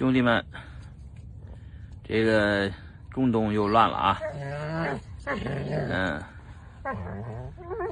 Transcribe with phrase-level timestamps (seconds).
[0.00, 0.42] 兄弟们，
[2.02, 2.72] 这个
[3.10, 4.18] 中东又乱了啊！
[5.26, 6.24] 嗯，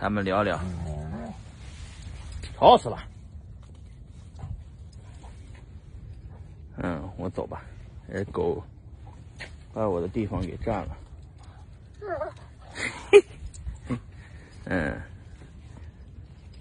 [0.00, 0.58] 咱们聊聊，
[2.56, 2.98] 吵死了。
[6.79, 7.62] 嗯，我走吧，
[8.11, 8.64] 这狗
[9.75, 10.96] 把我的地方给占了。
[14.64, 14.98] 嗯，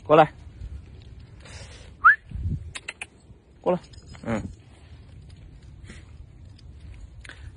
[0.04, 0.30] 过来，
[3.62, 3.80] 过来，
[4.26, 4.44] 嗯。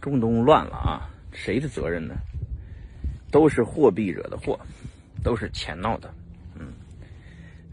[0.00, 2.14] 中东乱了啊，谁的责任呢？
[3.30, 4.58] 都是货币惹的祸，
[5.22, 6.12] 都是钱闹的。
[6.58, 6.72] 嗯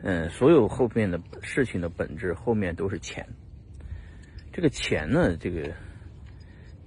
[0.03, 3.27] 嗯，所有后面的事情的本质后面都是钱。
[4.53, 5.61] 这个钱呢，这个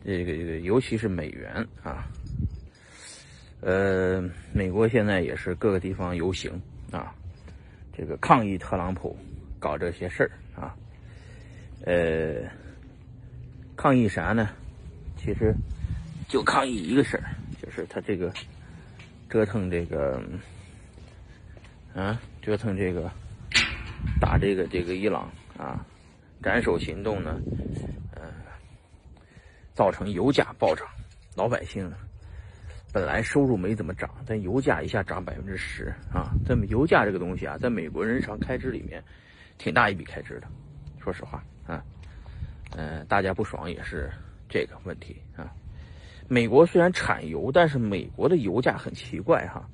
[0.05, 2.07] 这个这个，尤其是美元啊。
[3.61, 6.53] 呃，美国现在也是各个地方游行
[6.93, 7.13] 啊，
[7.93, 9.17] 这个抗议特朗普
[9.59, 10.77] 搞这些事儿啊。
[11.85, 12.49] 呃，
[13.77, 14.49] 抗议啥呢？
[15.23, 15.55] 其实
[16.29, 17.25] 就抗议一个事儿，
[17.61, 18.33] 就是他这个
[19.29, 20.19] 折腾这个
[21.95, 23.11] 啊，折腾这个
[24.19, 25.85] 打这个这个伊朗啊，
[26.43, 27.39] 斩首行动呢，
[28.15, 28.23] 呃，
[29.75, 30.87] 造成油价暴涨，
[31.37, 31.93] 老百姓
[32.95, 39.05] 本来收入没怎么涨，但油价一下涨百分之十啊，这么油价这个东西啊，在美国人日常开支里面
[39.59, 40.49] 挺大一笔开支的，
[40.99, 41.85] 说实话啊，
[42.75, 44.11] 嗯，大家不爽也是。
[44.51, 45.51] 这个问题啊，
[46.29, 49.65] 美国虽然产油，但是美国的油价很奇怪哈，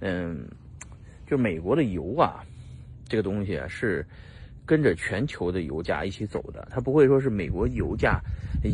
[0.00, 0.48] 嗯，
[1.26, 2.44] 就美国的油啊，
[3.08, 4.06] 这个东西是
[4.64, 8.20] 跟着全球的油价一起走的，它不会说是美国油价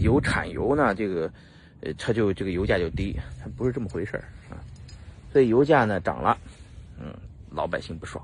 [0.03, 1.33] 油产油呢，这个
[1.81, 4.17] 呃它就这个油价就低，它不是这么回事
[4.51, 4.61] 啊，
[5.33, 6.37] 所以油价呢涨了，
[7.01, 7.15] 嗯，
[7.51, 8.23] 老百姓不爽，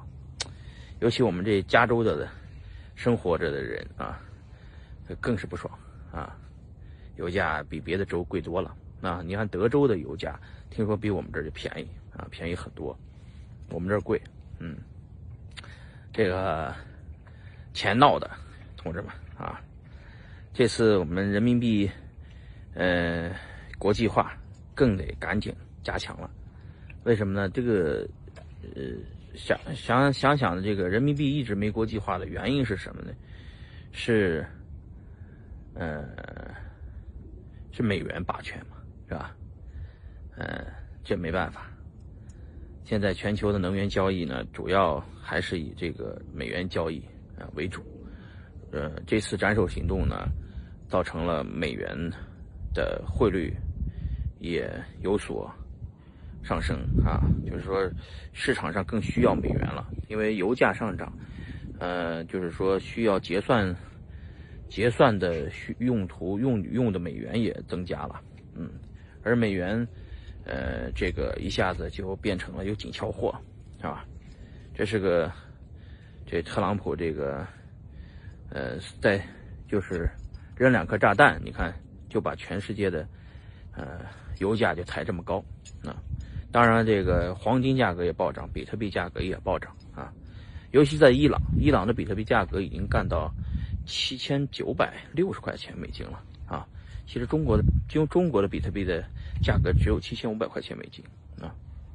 [1.01, 2.29] 尤其我们这加州的
[2.95, 4.21] 生活着的人啊，
[5.21, 5.73] 更是不爽
[6.13, 6.37] 啊。
[7.19, 9.21] 油价比别的州贵多了啊！
[9.27, 10.39] 你看德州的油价，
[10.71, 12.97] 听说比我们这儿就便宜啊，便宜很多。
[13.71, 14.23] 我们这儿贵，
[14.61, 14.77] 嗯，
[16.13, 16.73] 这个
[17.75, 18.31] 钱闹的，
[18.77, 19.61] 同志们啊，
[20.55, 21.91] 这次我们人民币，
[22.75, 23.35] 呃，
[23.79, 24.33] 国际化
[24.73, 25.53] 更得赶紧
[25.83, 26.31] 加强了。
[27.03, 27.49] 为什么呢？
[27.49, 28.09] 这个，
[28.63, 28.83] 呃，
[29.35, 33.13] 想想想想的这个人民币一直没国际化的原因是什么呢？
[33.91, 34.47] 是，
[35.75, 36.07] 呃。
[37.79, 38.77] 是美元霸权嘛，
[39.09, 39.33] 是吧？
[40.37, 40.67] 嗯，
[41.05, 41.71] 这没办法。
[42.83, 46.99] 现在全球的能源交易呢，主要还是以这个美元交易
[47.39, 47.81] 啊为主。
[48.73, 50.29] 呃，这次斩首行动呢，
[50.89, 51.97] 造成了美元
[52.75, 53.55] 的汇率
[54.41, 54.69] 也
[55.01, 55.49] 有所
[56.43, 57.89] 上升啊，就是说
[58.33, 61.17] 市场上更需要美元了，因为油价上涨，
[61.79, 63.73] 呃，就是说需要结算。
[64.69, 68.21] 结算的需用途用用的美元也增加了，
[68.55, 68.71] 嗯，
[69.23, 69.87] 而美元，
[70.45, 73.35] 呃，这个一下子就变成了有紧俏货，
[73.79, 74.05] 是吧？
[74.75, 75.33] 这是个，
[76.27, 77.47] 这特朗普这个，
[78.51, 79.21] 呃，在
[79.67, 80.09] 就是
[80.55, 81.75] 扔两颗炸弹，你看
[82.11, 83.09] 就把全世界的，
[83.73, 84.01] 呃，
[84.39, 85.43] 油价就抬这么高，
[85.83, 85.97] 啊，
[86.53, 90.13] 当然这个黄金价格也暴涨，比特币价格也暴涨啊，
[90.73, 93.33] 尤其在伊朗，伊朗的比特币价格已经干到。
[93.89, 96.69] 七千九百六十块钱美金了啊！
[97.07, 99.03] 其实中国的就中国的比特币的
[99.43, 101.03] 价格只有七千五百块钱美金
[101.41, 101.49] 啊。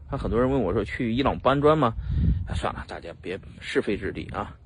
[0.09, 1.93] 那很多人问我说：“去伊朗搬砖吗？”
[2.49, 4.57] 啊，算了，大家别是非之地啊，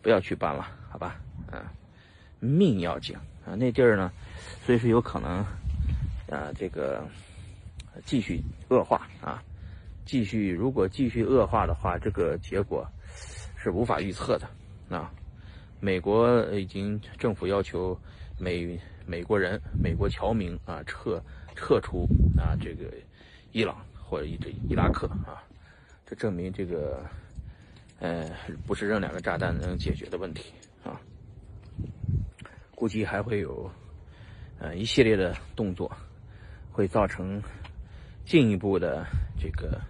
[0.00, 1.20] 不要去搬了，好吧？
[1.52, 1.62] 嗯，
[2.40, 3.14] 命要紧
[3.44, 4.10] 啊，那地儿呢，
[4.64, 5.44] 随时有可能
[6.30, 7.06] 啊，这个
[8.06, 9.42] 继续恶化啊，
[10.06, 12.86] 继续如果继续恶化的话，这个结果
[13.62, 14.48] 是无法预测的
[14.96, 15.12] 啊。
[15.80, 17.98] 美国已经政府要求
[18.38, 21.22] 美美国人、美国侨民啊撤
[21.56, 22.92] 撤出啊这个
[23.52, 25.42] 伊朗或者伊这伊拉克啊，
[26.06, 27.02] 这证明这个
[27.98, 28.30] 呃
[28.66, 30.52] 不是扔两个炸弹能解决的问题
[30.84, 31.00] 啊，
[32.74, 33.70] 估计还会有
[34.58, 35.90] 呃一系列的动作，
[36.70, 37.42] 会造成
[38.26, 39.06] 进一步的
[39.38, 39.80] 这个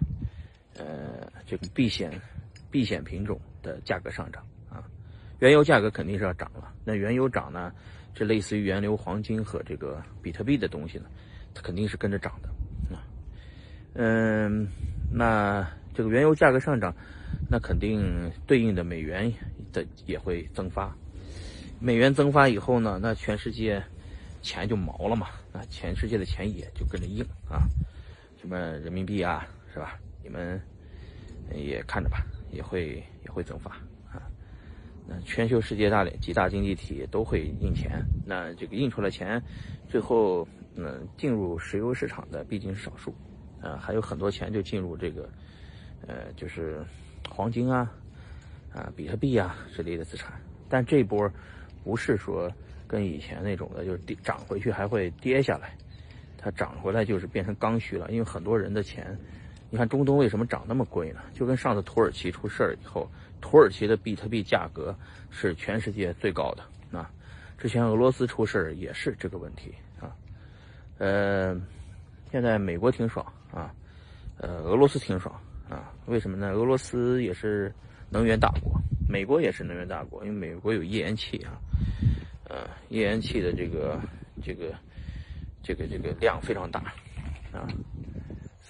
[0.77, 2.11] 呃这个避险
[2.71, 4.41] 避险品种的价格上涨。
[5.41, 7.73] 原油价格肯定是要涨了，那原油涨呢，
[8.13, 11.05] 这类似于原油、黄金和这个比特币的东西呢，
[11.51, 13.01] 它肯定是跟着涨的啊。
[13.93, 14.67] 嗯，
[15.11, 16.95] 那这个原油价格上涨，
[17.49, 19.33] 那肯定对应的美元
[19.73, 20.95] 的也会增发。
[21.79, 23.83] 美元增发以后呢，那全世界
[24.43, 27.65] 钱就毛了嘛，那全世界的钱也就跟着硬啊。
[28.39, 29.97] 什么人民币啊，是吧？
[30.21, 30.61] 你们
[31.51, 33.75] 也看着吧，也会也会增发。
[35.25, 39.41] 全球世界大几大经济体都会印钱，那这个印出来钱，
[39.87, 43.13] 最后嗯进入石油市场的毕竟是少数，
[43.61, 45.29] 啊还有很多钱就进入这个，
[46.07, 46.83] 呃就是
[47.29, 47.91] 黄金啊，
[48.73, 51.29] 啊比特币啊之类的资产，但这波
[51.83, 52.51] 不是说
[52.87, 55.75] 跟以前那种的，就是跌涨回去还会跌下来，
[56.37, 59.17] 它涨回来就是变成刚需了，因为很多人的钱，
[59.71, 61.21] 你看中东为什么涨那么贵呢？
[61.33, 63.09] 就跟上次土耳其出事儿以后。
[63.39, 64.95] 土耳其的比特币价格
[65.31, 67.09] 是全世界最高的啊！
[67.57, 70.13] 之前俄罗斯出事儿也是这个问题啊。
[70.99, 71.59] 呃，
[72.31, 73.73] 现在美国挺爽啊，
[74.37, 75.33] 呃，俄罗斯挺爽
[75.67, 75.91] 啊。
[76.05, 76.51] 为什么呢？
[76.51, 77.73] 俄罗斯也是
[78.11, 78.79] 能源大国，
[79.09, 81.57] 美国也是能源大国，因为美国有页岩气啊，
[82.47, 83.99] 呃，页岩气的这个
[84.43, 84.71] 这个
[85.63, 86.93] 这个这个量非常大
[87.51, 87.65] 啊。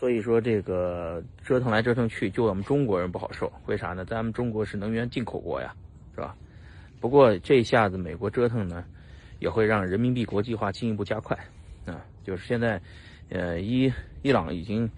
[0.02, 4.04] 所以说这个折腾来折腾去，就我们中国人不好受，为啥呢？
[4.04, 5.76] 咱们中国是能源进口国呀，
[6.16, 6.36] 是吧？
[7.00, 8.84] 不过这下子美国折腾呢，
[9.38, 11.38] 也会让人民币国际化进一步加快
[11.86, 12.04] 啊。
[12.24, 12.82] 就是现在，
[13.30, 13.94] 呃，伊
[14.24, 14.90] 伊朗已经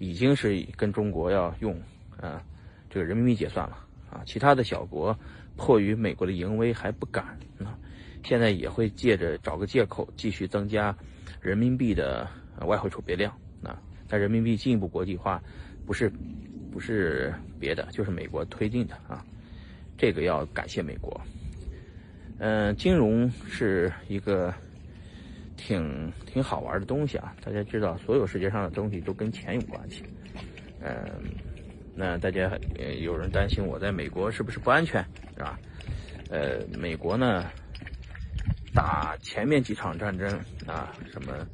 [0.00, 1.80] 已经是跟中国要用
[2.20, 2.42] 啊
[2.90, 3.78] 这个人民币结算了
[4.10, 4.22] 啊。
[4.26, 5.16] 其他的小国
[5.56, 7.24] 迫于美国的淫威还不敢
[7.60, 7.78] 啊，
[8.24, 10.92] 现在也会借着找个借口继续增加
[11.40, 12.28] 人民币的
[12.62, 13.32] 外汇储备量
[13.62, 13.80] 啊。
[14.08, 15.42] 但人民币进一步国际化，
[15.86, 16.10] 不是，
[16.72, 19.24] 不是别的，就是美国推进的啊，
[19.96, 21.20] 这个要感谢美国。
[22.38, 24.54] 嗯，金融是一个
[25.56, 30.04] 挺挺好玩的东西啊，大家知道，所有世界上的东西都跟钱有关系。
[30.80, 30.94] 嗯，
[31.94, 32.56] 那大家
[33.00, 35.04] 有人担心我在美国是不是不安全，
[35.36, 35.58] 是吧？
[36.30, 37.44] 呃，美国呢，
[38.72, 40.28] 打前面几场战争
[40.66, 41.46] 啊，什么？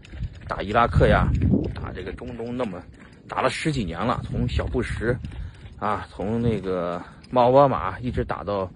[0.47, 1.29] 打伊拉克呀，
[1.75, 2.83] 打这个中东，那么
[3.29, 5.17] 打了十几年了，从小布什
[5.79, 7.03] 啊，从那个
[7.33, 8.71] 奥巴马一直打到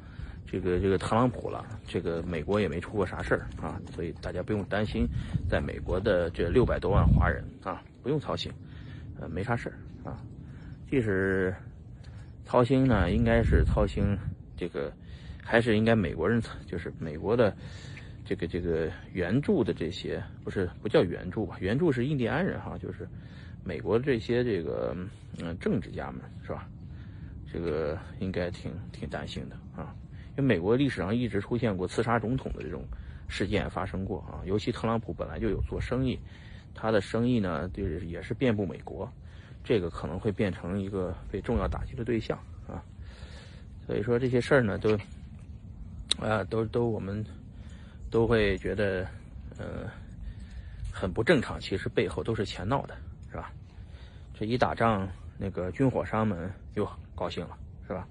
[0.50, 5.06] 这个这个特朗普了，这个美国也没出过啥事儿啊，所以大家不用担心，
[5.48, 8.50] 在美国的这六百多万华人啊，不用操心，
[9.20, 9.76] 呃，没啥事儿
[10.08, 10.18] 啊。
[10.90, 11.54] 即使
[12.46, 14.16] 操心呢，应该是操心
[14.56, 14.90] 这个，
[15.44, 17.54] 还是应该美国人，就是美国的。
[18.28, 21.56] 这个这个援助的这些不是不叫援助吧？
[21.60, 23.08] 援助是印第安人哈，就是
[23.64, 24.94] 美国这些这个
[25.38, 26.69] 嗯政治家们是吧？
[27.50, 29.96] 这个应该挺挺担心的啊，
[30.36, 32.84] 因为美国历史上一直出现过刺杀总统的这种
[33.28, 36.19] 事件发生过啊，尤其特朗普本来就有做生意，
[36.75, 39.10] 他的生意呢就是也是遍布美国，
[39.64, 42.38] 这个可能会变成一个被重要打击的对象
[42.69, 42.84] 啊，
[43.86, 44.98] 所以说这些事儿呢都
[46.20, 47.25] 啊都都我们。
[48.10, 49.06] 都会觉得，
[49.58, 49.90] 呃，
[50.93, 51.60] 很不正常。
[51.60, 52.96] 其实背后都是钱闹的，
[53.31, 53.52] 是吧？
[54.34, 57.56] 这一打仗，那个军火商们又高兴了，
[57.87, 58.06] 是吧？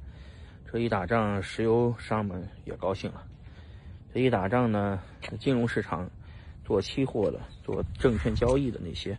[0.71, 3.23] 这一打仗，石油商们也高兴了。
[4.13, 5.01] 这一打仗呢，
[5.39, 6.09] 金融市场
[6.63, 9.17] 做期货的、做证券交易的那些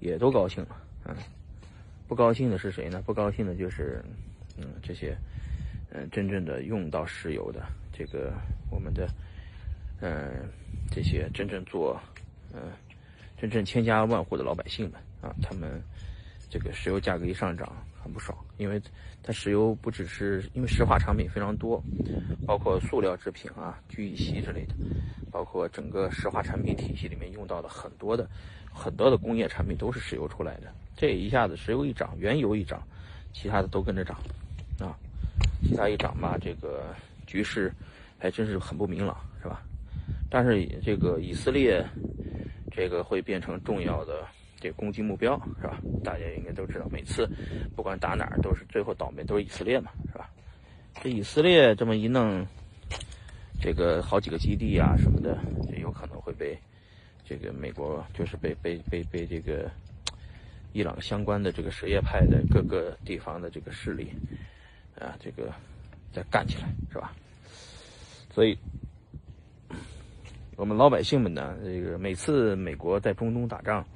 [0.00, 0.76] 也都高兴了。
[1.04, 1.14] 嗯，
[2.08, 3.02] 不高兴的是谁呢？
[3.06, 4.04] 不高兴的就是，
[4.56, 5.16] 嗯，这些，
[5.92, 7.62] 嗯，真正的用到石油的
[7.92, 8.32] 这个
[8.70, 9.08] 我们的。
[10.00, 10.48] 嗯，
[10.90, 12.00] 这些真正做，
[12.54, 12.72] 嗯，
[13.36, 15.82] 真正千家万户的老百姓们啊，他们
[16.48, 18.80] 这个石油价格一上涨，很不爽，因为
[19.22, 21.82] 它石油不只是因为石化产品非常多，
[22.46, 24.74] 包括塑料制品啊、聚乙烯之类的，
[25.30, 28.28] 包括整个石化产品体系里面用到的很多的
[28.72, 30.72] 很多的工业产品都是石油出来的。
[30.96, 32.80] 这一下子石油一涨，原油一涨，
[33.32, 34.16] 其他的都跟着涨，
[34.78, 34.96] 啊，
[35.62, 36.94] 其他一涨吧，这个
[37.26, 37.72] 局势
[38.16, 39.62] 还真是很不明朗，是吧？
[40.30, 41.82] 但是这个以色列，
[42.70, 44.26] 这个会变成重要的
[44.60, 45.80] 这攻击目标，是吧？
[46.04, 47.26] 大家应该都知道，每次
[47.74, 50.28] 不管打哪儿，都是最后倒霉都是以色列嘛，是吧？
[51.02, 52.46] 这以色列这么一弄，
[53.58, 56.58] 这个好几个基地啊什么的，就有可能会被
[57.24, 59.70] 这个美国就是被被被被这个
[60.74, 64.12] 伊朗相关的这个什叶派的各个地方的这个势力
[64.98, 65.50] 啊，这个
[66.12, 67.14] 再干起来，是吧？
[68.34, 68.58] 所以。
[70.58, 73.86] 我们老百姓们呢，这个每次美国在中东打仗，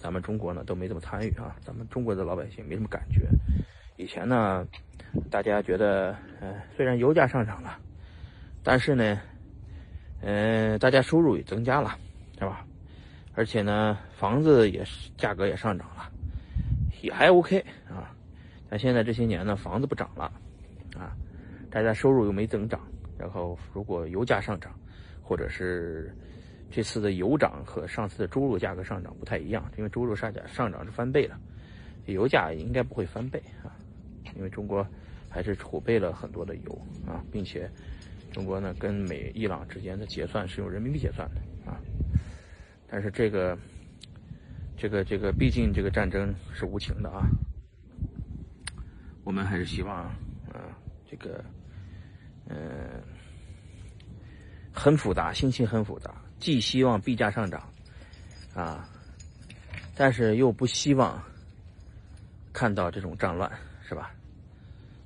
[0.00, 1.54] 咱们中国呢都没怎么参与啊。
[1.64, 3.20] 咱们中国的老百姓没什么感觉。
[3.96, 4.66] 以前呢，
[5.30, 7.78] 大家觉得，呃，虽然油价上涨了，
[8.64, 9.20] 但是呢，
[10.20, 11.96] 嗯，大家收入也增加了，
[12.36, 12.66] 是吧？
[13.34, 16.10] 而且呢，房子也是价格也上涨了，
[17.00, 18.10] 也还 OK 啊。
[18.68, 20.24] 但现在这些年呢，房子不涨了，
[20.98, 21.14] 啊，
[21.70, 22.80] 大家收入又没增长，
[23.16, 24.72] 然后如果油价上涨。
[25.28, 26.10] 或者是
[26.70, 31.38] 这次的油涨和上次的猪肉价格上涨不太一样，因为猪肉上涨上涨是翻倍了，
[32.06, 33.76] 油价应该不会翻倍啊，
[34.34, 34.86] 因为中国
[35.28, 37.70] 还是储备了很多的油啊，并且
[38.32, 41.78] 中国呢跟美伊朗之间的结算是用人民币结算的啊。
[42.88, 43.58] 但是这个
[44.78, 47.28] 这个这个，毕竟这个战争是无情的啊。
[49.24, 50.04] 我们还是希望
[50.50, 50.72] 啊，
[51.06, 51.44] 这个
[52.48, 52.56] 嗯，
[54.78, 57.68] 很复杂，心情很复杂，既希望币价上涨
[58.54, 58.88] 啊，
[59.96, 61.20] 但是又不希望
[62.52, 63.50] 看到这种战乱，
[63.86, 64.14] 是吧？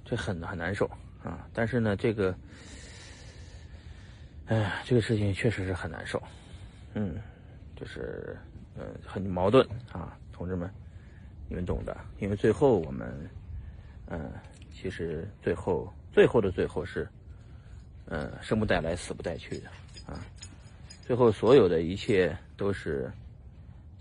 [0.04, 0.84] 这很很难受
[1.24, 1.48] 啊！
[1.54, 2.36] 但是呢，这个，
[4.44, 6.22] 哎呀，这个事情确实是很难受，
[6.92, 7.16] 嗯，
[7.74, 8.36] 就是
[8.76, 10.70] 嗯很矛盾啊，同志们，
[11.48, 11.96] 你们懂的。
[12.18, 13.30] 因为最后我们，
[14.08, 14.30] 嗯，
[14.70, 17.08] 其实最后最后的最后是，
[18.06, 19.68] 嗯，生不带来，死不带去的
[20.06, 20.18] 啊。
[21.06, 23.10] 最后所有的一切都是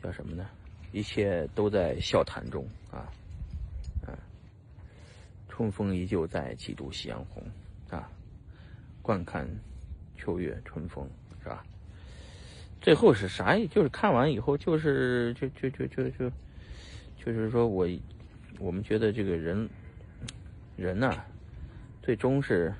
[0.01, 0.48] 叫什么呢？
[0.91, 3.08] 一切都在笑谈中啊。
[4.08, 4.17] 嗯
[5.48, 7.43] 春风依旧在，几度夕阳红，
[7.89, 8.10] 啊，
[9.01, 9.48] 惯看
[10.17, 11.08] 秋月春风，
[11.43, 11.63] 是吧？
[12.81, 13.55] 最后是啥？
[13.70, 16.31] 就是看完以后，就是就就就就就，
[17.24, 17.88] 就是说我
[18.60, 19.70] 我们觉得这个人
[20.77, 21.24] 人呐，
[22.01, 22.74] 最终是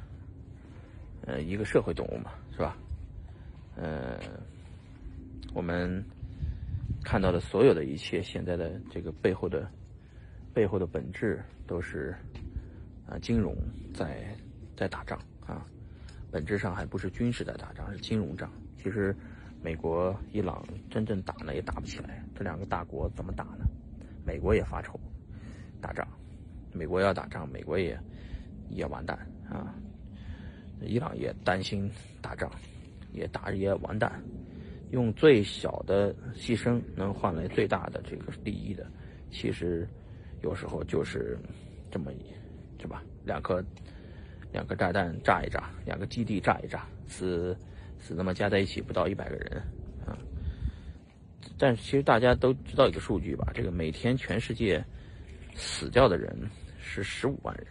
[1.26, 2.78] 呃一个社会动物嘛，是吧？
[3.76, 4.20] 呃，
[5.54, 6.04] 我们
[7.04, 9.70] 看到的所有的一切，现在的这个背后的
[10.54, 12.16] 背后的本质都是。
[13.08, 13.54] 啊，金融
[13.94, 14.34] 在
[14.74, 15.66] 在打仗啊，
[16.32, 18.50] 本质上还不是军事在打仗，是金融战。
[18.78, 19.14] 其实，
[19.62, 23.66] 美国、伊朗真正打呢也打不起来，这两个大国怎么打呢？
[24.26, 24.98] 美国也发愁，
[25.82, 26.08] 打仗，
[26.72, 28.00] 美国要打仗，美国也
[28.70, 29.18] 也完蛋
[29.50, 29.76] 啊。
[30.86, 31.90] 伊朗也担心
[32.22, 32.52] 打仗，
[33.14, 34.22] 也打也完蛋。
[34.92, 38.86] 用最小的牺牲能换来最大的这个利益的，
[39.32, 39.88] 其实
[40.42, 41.38] 有时候就是
[41.90, 42.12] 这么。
[42.82, 43.04] 是吧？
[43.24, 43.64] 两颗
[44.52, 47.56] 两颗炸弹炸一炸，两个基地炸一炸，死
[48.00, 49.62] 死那么加在一起不到一百个人
[50.04, 50.18] 啊！
[51.60, 53.52] 但是其实大家都知道一个数据吧？
[53.54, 54.84] 这个每天全世界
[55.54, 56.36] 死掉的人
[56.80, 57.68] 是十五万人！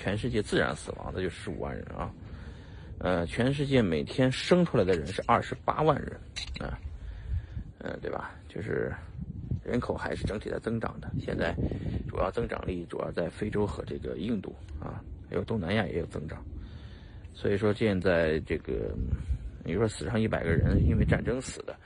[0.00, 2.10] 全世界自然死亡的就十五万人啊！
[3.00, 6.12] 呃，全世界每天生出来的人是二十八万人
[6.58, 6.78] 啊！
[7.80, 8.32] 嗯，对吧？
[8.48, 8.90] 就是。
[9.62, 11.54] 人口还是整体在增长的，现在
[12.08, 16.42] 主要增长力主要在非洲和这个印度啊，还有东南亚也有增长。
[17.34, 18.90] 所以说现在这个，
[19.62, 21.76] 你说死上一百个人因为战争死的，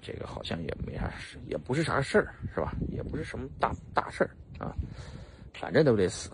[0.00, 2.72] 这个好像也没啥事，也不是啥事儿，是吧？
[2.88, 4.30] 也不是什么大大事儿
[4.64, 4.72] 啊，
[5.52, 6.30] 反正都得死。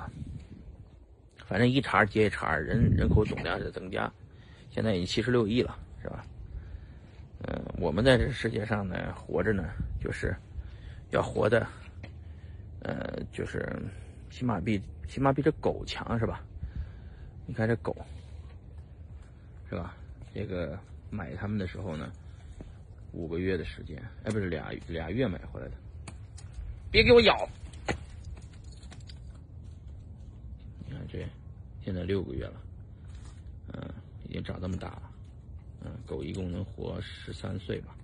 [1.46, 4.12] 反正一茬接一茬，人人口总量在增加，
[4.70, 6.24] 现在已经七十六亿了，是吧？
[7.48, 9.64] 嗯，我们在这世界上呢，活着呢，
[10.00, 10.34] 就是。
[11.10, 11.64] 要活的，
[12.80, 13.72] 呃，就是
[14.28, 16.42] 起码比起码比这狗强是吧？
[17.46, 17.96] 你看这狗，
[19.70, 19.94] 是吧？
[20.34, 20.76] 这个
[21.08, 22.10] 买它们的时候呢，
[23.12, 25.72] 五个月的时间，哎，不是俩俩月买回来的。
[26.90, 27.48] 别给我咬！
[30.86, 31.26] 你看这，
[31.84, 32.62] 现在六个月了，
[33.72, 33.94] 嗯，
[34.28, 35.10] 已经长这么大了，
[35.84, 37.96] 嗯，狗一共能活十三岁吧，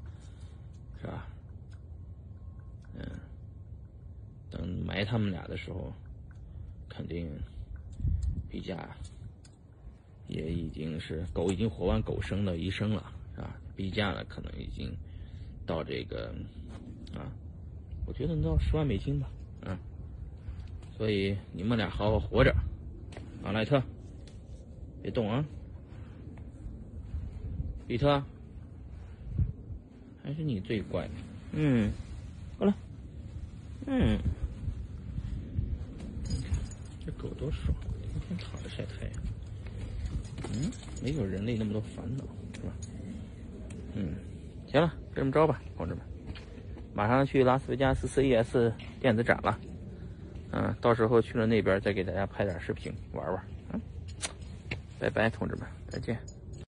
[1.01, 1.27] 是吧？
[2.95, 3.05] 嗯，
[4.51, 5.93] 等埋他们俩的时候，
[6.89, 7.31] 肯定
[8.51, 8.89] 比价
[10.29, 13.57] 也已经是狗已经活完狗生的一生了，是吧？
[13.77, 14.93] 币价呢，可能已经
[15.65, 16.35] 到这个
[17.15, 17.31] 啊，
[18.07, 19.31] 我觉得能到十万美金吧，
[19.63, 19.79] 嗯。
[20.99, 22.55] 所以你们俩好好活着，
[23.45, 23.83] 阿莱特，
[25.03, 25.45] 别动啊，
[27.87, 28.23] 比特，
[30.23, 31.09] 还是你最乖，
[31.53, 31.91] 嗯。
[32.59, 32.75] 好了，
[33.87, 34.17] 嗯，
[37.05, 39.15] 这狗多爽，天天躺着晒太阳，
[40.53, 40.71] 嗯，
[41.03, 42.73] 没有人类那么多烦恼，是吧？
[43.95, 44.15] 嗯，
[44.69, 46.05] 行了，就这么着吧，同志们，
[46.95, 49.59] 马上去拉斯维加斯 CES 电子展了，
[50.53, 53.43] 嗯，到时候去了那边再给大家拍点视频玩玩，
[53.73, 53.81] 嗯，
[54.99, 56.19] 拜拜，同志们，再见。